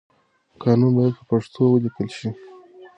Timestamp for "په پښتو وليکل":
1.17-2.07